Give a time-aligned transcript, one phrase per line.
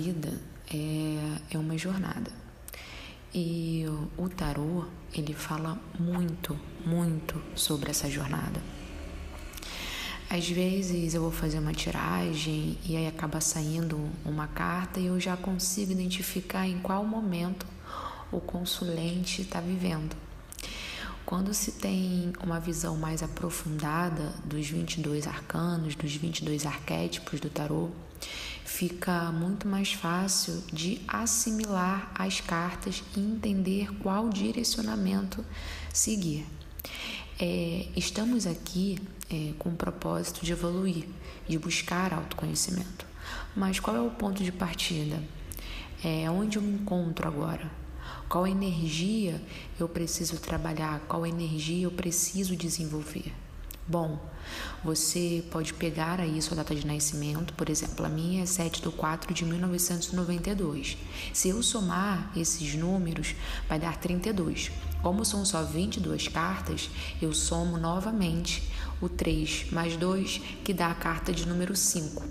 [0.00, 0.32] vida
[0.72, 2.30] é, é uma jornada.
[3.32, 3.84] E
[4.16, 8.60] o tarô, ele fala muito, muito sobre essa jornada.
[10.28, 15.20] Às vezes eu vou fazer uma tiragem e aí acaba saindo uma carta e eu
[15.20, 17.66] já consigo identificar em qual momento
[18.32, 20.16] o consulente está vivendo.
[21.26, 27.90] Quando se tem uma visão mais aprofundada dos 22 arcanos, dos 22 arquétipos do tarô,
[28.64, 35.44] fica muito mais fácil de assimilar as cartas e entender qual direcionamento
[35.92, 36.46] seguir.
[37.38, 38.98] É, estamos aqui
[39.30, 41.06] é, com o propósito de evoluir,
[41.48, 43.06] de buscar autoconhecimento.
[43.56, 45.22] Mas qual é o ponto de partida?
[46.04, 47.70] É onde eu me encontro agora?
[48.28, 49.42] Qual energia
[49.78, 51.00] eu preciso trabalhar?
[51.08, 53.32] Qual energia eu preciso desenvolver?
[53.86, 54.20] Bom,
[54.84, 58.88] você pode pegar aí sua data de nascimento, por exemplo, a minha é 7 de
[58.88, 60.96] 4 de 1992.
[61.32, 63.34] Se eu somar esses números,
[63.68, 64.70] vai dar 32.
[65.02, 66.88] Como são só 22 cartas,
[67.20, 68.62] eu somo novamente
[69.00, 72.22] o 3 mais 2, que dá a carta de número 5,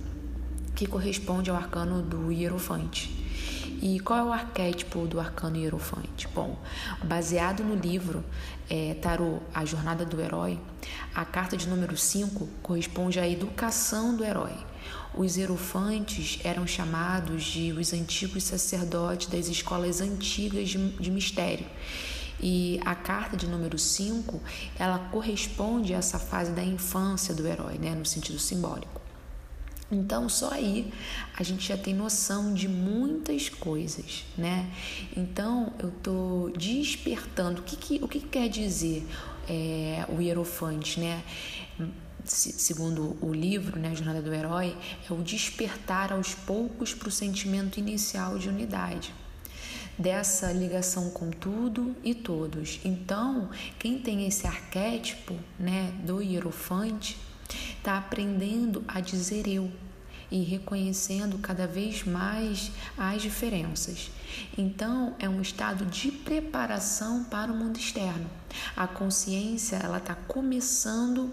[0.76, 3.29] que corresponde ao arcano do Hierofante.
[3.82, 6.28] E qual é o arquétipo do arcano hierofante?
[6.36, 6.58] Bom,
[7.04, 8.24] baseado no livro
[8.70, 10.60] é, Tarô, A Jornada do Herói,
[11.16, 14.54] a carta de número 5 corresponde à educação do herói.
[15.14, 21.66] Os hierofantes eram chamados de os antigos sacerdotes das escolas antigas de, de mistério.
[22.42, 24.42] E a carta de número 5,
[24.78, 28.99] ela corresponde a essa fase da infância do herói, né, no sentido simbólico.
[29.92, 30.94] Então, só aí
[31.36, 34.70] a gente já tem noção de muitas coisas, né?
[35.18, 37.62] Então, eu tô despertando.
[37.62, 39.08] O que, que o que, que quer dizer
[39.48, 41.24] é, o hierofante, né?
[42.26, 44.76] segundo o livro, né, a Jornada do Herói,
[45.10, 49.14] é o despertar aos poucos para o sentimento inicial de unidade,
[49.98, 52.80] dessa ligação com tudo e todos.
[52.84, 53.50] Então,
[53.80, 57.18] quem tem esse arquétipo, né, do hierofante,
[57.78, 59.72] está aprendendo a dizer eu
[60.32, 64.12] e reconhecendo cada vez mais as diferenças.
[64.58, 68.30] Então, é um estado de preparação para o mundo externo.
[68.76, 71.32] A consciência ela está começando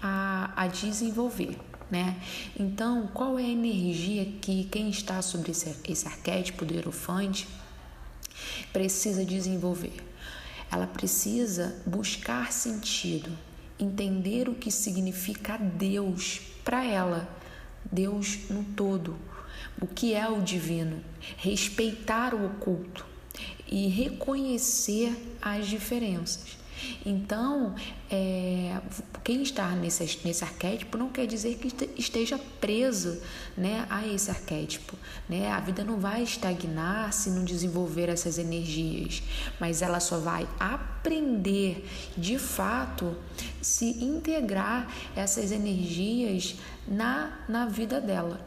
[0.00, 1.58] a, a desenvolver.
[1.90, 2.20] Né?
[2.58, 7.46] Então, qual é a energia que quem está sobre esse, esse arquétipo do hierofante
[8.72, 9.94] precisa desenvolver?
[10.70, 13.30] Ela precisa buscar sentido,
[13.78, 17.28] entender o que significa Deus para ela,
[17.90, 19.16] Deus no todo,
[19.80, 21.02] o que é o divino,
[21.36, 23.04] respeitar o oculto
[23.68, 26.56] e reconhecer as diferenças.
[27.04, 27.74] Então,
[28.10, 28.80] é,
[29.24, 33.20] quem está nesse, nesse arquétipo não quer dizer que esteja preso
[33.56, 34.96] né, a esse arquétipo.
[35.28, 35.50] Né?
[35.50, 39.22] A vida não vai estagnar se não desenvolver essas energias,
[39.58, 43.16] mas ela só vai aprender de fato
[43.66, 46.54] se integrar essas energias
[46.86, 48.40] na, na vida dela.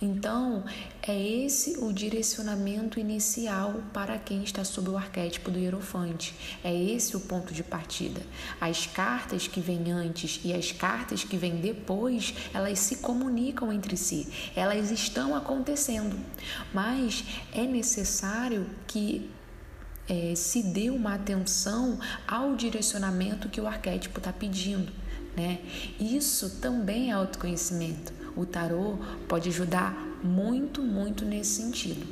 [0.00, 0.64] Então,
[1.06, 6.34] é esse o direcionamento inicial para quem está sob o arquétipo do hierofante.
[6.62, 8.20] É esse o ponto de partida.
[8.60, 13.96] As cartas que vêm antes e as cartas que vêm depois, elas se comunicam entre
[13.96, 14.28] si.
[14.54, 16.18] Elas estão acontecendo.
[16.72, 19.30] Mas é necessário que
[20.08, 24.92] é, se dê uma atenção ao direcionamento que o arquétipo está pedindo.
[25.36, 25.60] Né?
[25.98, 28.12] Isso também é autoconhecimento.
[28.36, 28.98] O tarô
[29.28, 32.06] pode ajudar muito, muito nesse sentido.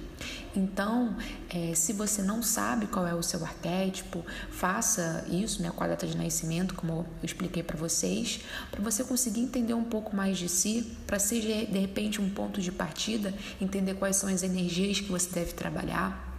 [0.54, 1.16] Então,
[1.48, 5.88] é, se você não sabe qual é o seu arquétipo, faça isso, né, com a
[5.88, 10.36] data de nascimento, como eu expliquei para vocês, para você conseguir entender um pouco mais
[10.36, 15.00] de si, para ser de repente um ponto de partida, entender quais são as energias
[15.00, 16.31] que você deve trabalhar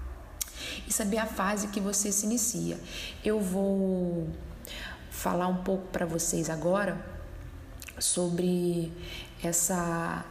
[0.93, 2.79] saber a fase que você se inicia.
[3.23, 4.27] Eu vou
[5.09, 6.97] falar um pouco para vocês agora
[7.99, 8.91] sobre
[9.43, 10.25] essa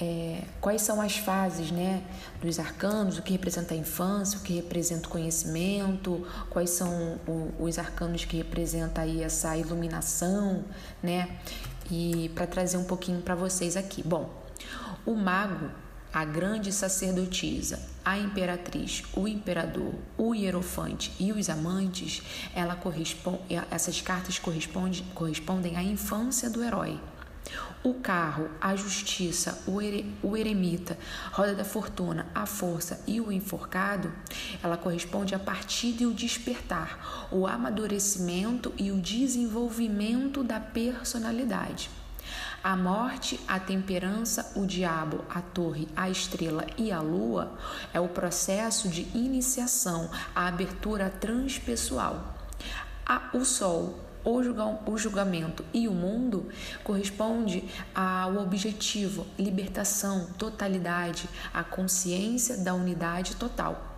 [0.00, 2.02] é, quais são as fases né,
[2.40, 7.52] dos arcanos, o que representa a infância, o que representa o conhecimento, quais são o,
[7.58, 10.64] os arcanos que representam aí essa iluminação,
[11.02, 11.38] né?
[11.90, 14.02] E para trazer um pouquinho para vocês aqui.
[14.02, 14.30] Bom,
[15.04, 15.70] o mago,
[16.18, 23.38] a grande sacerdotisa, a imperatriz, o imperador, o hierofante e os amantes, ela corresponde,
[23.70, 27.00] essas cartas correspondem, correspondem à infância do herói
[27.84, 30.98] o carro, a justiça, o, ere, o eremita,
[31.30, 34.12] roda da fortuna, a força e o enforcado,
[34.60, 41.88] ela corresponde à partida e o despertar, o amadurecimento e o desenvolvimento da personalidade.
[42.68, 47.56] A morte, a temperança, o diabo, a torre, a estrela e a lua
[47.94, 52.36] é o processo de iniciação, a abertura transpessoal.
[53.06, 56.50] A, o sol, o julgamento e o mundo
[56.84, 63.97] corresponde ao objetivo, libertação, totalidade, a consciência da unidade total.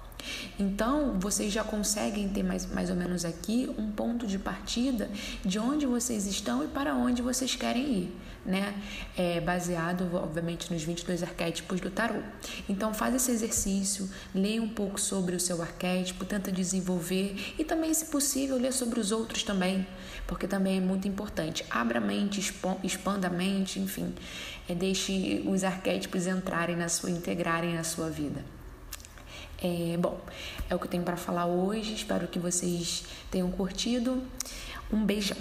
[0.59, 5.11] Então, vocês já conseguem ter mais, mais ou menos aqui um ponto de partida
[5.45, 8.75] de onde vocês estão e para onde vocês querem ir, né?
[9.17, 12.21] É baseado, obviamente, nos 22 arquétipos do tarô.
[12.69, 17.93] Então, faz esse exercício, leia um pouco sobre o seu arquétipo, tenta desenvolver e também,
[17.95, 19.87] se possível, lê sobre os outros também,
[20.27, 21.65] porque também é muito importante.
[21.71, 22.41] Abra a mente,
[22.85, 24.15] expanda a mente, enfim,
[24.69, 28.60] é, deixe os arquétipos entrarem na sua, integrarem na sua vida.
[29.63, 30.19] É, bom,
[30.69, 31.95] é o que eu tenho para falar hoje.
[31.95, 34.23] Espero que vocês tenham curtido.
[34.93, 35.37] Um beijão.